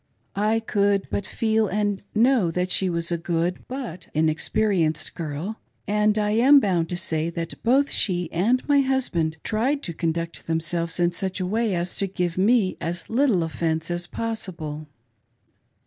I 0.35 0.59
could 0.59 1.07
but 1.11 1.27
feel 1.27 1.67
and 1.67 2.01
know 2.15 2.49
that 2.49 2.71
she 2.71 2.89
was 2.89 3.11
a 3.11 3.19
good 3.19 3.63
but 3.67 4.07
inexperienced 4.15 5.13
girl; 5.13 5.59
and 5.87 6.17
I 6.17 6.31
am 6.31 6.59
bound 6.59 6.89
to 6.89 6.97
say 6.97 7.29
that 7.29 7.61
both 7.61 7.91
she 7.91 8.27
and 8.31 8.67
my 8.67 8.79
husband 8.79 9.37
tried 9.43 9.83
to 9.83 9.93
conduct 9.93 10.47
themselves 10.47 10.99
in 10.99 11.11
such 11.11 11.39
a 11.39 11.45
way 11.45 11.75
as 11.75 11.95
to 11.97 12.07
give 12.07 12.35
me 12.35 12.77
as 12.81 13.11
little 13.11 13.43
offence 13.43 13.91
as 13.91 14.07
possible. 14.07 14.87